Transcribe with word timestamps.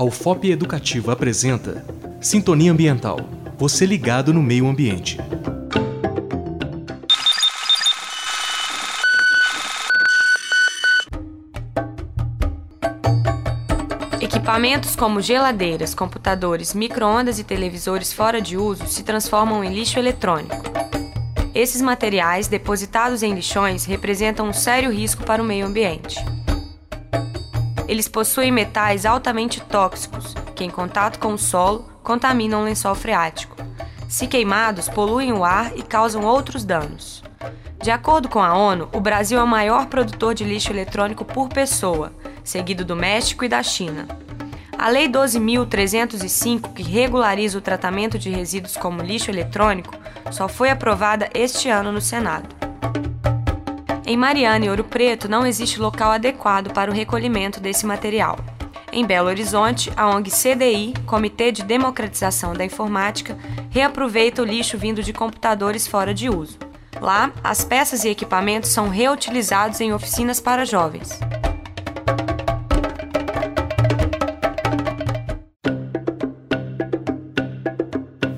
A 0.00 0.02
UFOP 0.02 0.50
Educativa 0.50 1.12
apresenta 1.12 1.84
Sintonia 2.22 2.72
Ambiental. 2.72 3.20
Você 3.58 3.84
ligado 3.84 4.32
no 4.32 4.42
meio 4.42 4.66
ambiente. 4.66 5.18
Equipamentos 14.18 14.96
como 14.96 15.20
geladeiras, 15.20 15.94
computadores, 15.94 16.72
micro-ondas 16.72 17.38
e 17.38 17.44
televisores 17.44 18.10
fora 18.10 18.40
de 18.40 18.56
uso 18.56 18.86
se 18.86 19.02
transformam 19.02 19.62
em 19.62 19.74
lixo 19.74 19.98
eletrônico. 19.98 20.62
Esses 21.54 21.82
materiais, 21.82 22.48
depositados 22.48 23.22
em 23.22 23.34
lixões, 23.34 23.84
representam 23.84 24.48
um 24.48 24.52
sério 24.52 24.90
risco 24.90 25.24
para 25.24 25.42
o 25.42 25.44
meio 25.44 25.66
ambiente. 25.66 26.16
Eles 27.90 28.06
possuem 28.06 28.52
metais 28.52 29.04
altamente 29.04 29.60
tóxicos, 29.60 30.32
que, 30.54 30.62
em 30.62 30.70
contato 30.70 31.18
com 31.18 31.32
o 31.32 31.38
solo, 31.38 31.90
contaminam 32.04 32.60
o 32.60 32.64
lençol 32.64 32.94
freático. 32.94 33.56
Se 34.08 34.28
queimados, 34.28 34.88
poluem 34.88 35.32
o 35.32 35.44
ar 35.44 35.76
e 35.76 35.82
causam 35.82 36.24
outros 36.24 36.64
danos. 36.64 37.20
De 37.82 37.90
acordo 37.90 38.28
com 38.28 38.38
a 38.38 38.54
ONU, 38.54 38.88
o 38.92 39.00
Brasil 39.00 39.40
é 39.40 39.42
o 39.42 39.46
maior 39.46 39.86
produtor 39.86 40.34
de 40.34 40.44
lixo 40.44 40.70
eletrônico 40.70 41.24
por 41.24 41.48
pessoa, 41.48 42.12
seguido 42.44 42.84
do 42.84 42.94
México 42.94 43.44
e 43.44 43.48
da 43.48 43.60
China. 43.60 44.06
A 44.78 44.88
Lei 44.88 45.08
12.305, 45.08 46.72
que 46.72 46.84
regulariza 46.84 47.58
o 47.58 47.60
tratamento 47.60 48.16
de 48.20 48.30
resíduos 48.30 48.76
como 48.76 49.02
lixo 49.02 49.32
eletrônico, 49.32 49.96
só 50.30 50.46
foi 50.46 50.70
aprovada 50.70 51.28
este 51.34 51.68
ano 51.68 51.90
no 51.90 52.00
Senado. 52.00 52.54
Em 54.10 54.16
Mariana 54.16 54.64
e 54.64 54.68
Ouro 54.68 54.82
Preto 54.82 55.28
não 55.28 55.46
existe 55.46 55.78
local 55.78 56.10
adequado 56.10 56.72
para 56.72 56.90
o 56.90 56.92
recolhimento 56.92 57.60
desse 57.60 57.86
material. 57.86 58.40
Em 58.92 59.06
Belo 59.06 59.28
Horizonte, 59.28 59.88
a 59.96 60.08
ONG 60.08 60.32
CDI, 60.32 60.94
Comitê 61.06 61.52
de 61.52 61.62
Democratização 61.62 62.52
da 62.52 62.64
Informática, 62.64 63.38
reaproveita 63.70 64.42
o 64.42 64.44
lixo 64.44 64.76
vindo 64.76 65.00
de 65.00 65.12
computadores 65.12 65.86
fora 65.86 66.12
de 66.12 66.28
uso. 66.28 66.58
Lá, 67.00 67.30
as 67.44 67.64
peças 67.64 68.02
e 68.02 68.08
equipamentos 68.08 68.70
são 68.70 68.88
reutilizados 68.88 69.80
em 69.80 69.92
oficinas 69.92 70.40
para 70.40 70.64
jovens. 70.64 71.20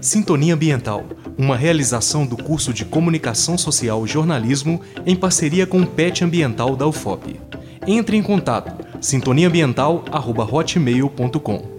Sintonia 0.03 0.53
Ambiental, 0.53 1.07
uma 1.39 1.57
realização 1.57 2.27
do 2.27 2.37
curso 2.37 2.73
de 2.73 2.85
Comunicação 2.85 3.59
Social 3.59 4.05
e 4.05 4.09
Jornalismo 4.09 4.81
em 5.07 5.17
parceria 5.17 5.67
com 5.67 5.81
o 5.81 5.87
PET 5.87 6.23
Ambiental 6.25 6.77
da 6.77 6.87
UFOP. 6.87 7.41
Entre 7.87 8.17
em 8.17 8.23
contato 8.23 8.85
sintoniaambiental.hotmail.com 9.01 11.72